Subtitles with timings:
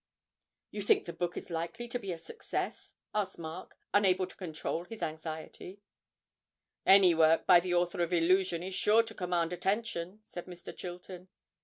[0.71, 4.83] 'You think the book is likely to be a success?' asked Mark, unable to control
[4.85, 5.83] his anxiety.
[6.87, 10.75] 'Any work by the author of "Illusion" is sure to command attention,' said Mr.
[10.75, 11.27] Chilton.